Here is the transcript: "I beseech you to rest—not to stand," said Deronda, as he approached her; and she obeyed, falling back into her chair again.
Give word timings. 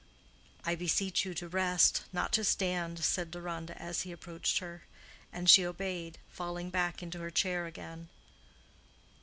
"I 0.65 0.73
beseech 0.73 1.25
you 1.25 1.35
to 1.35 1.47
rest—not 1.47 2.33
to 2.33 2.43
stand," 2.43 3.03
said 3.03 3.29
Deronda, 3.29 3.79
as 3.79 4.01
he 4.01 4.11
approached 4.11 4.57
her; 4.57 4.81
and 5.31 5.47
she 5.47 5.63
obeyed, 5.63 6.17
falling 6.27 6.71
back 6.71 7.03
into 7.03 7.19
her 7.19 7.29
chair 7.29 7.67
again. 7.67 8.09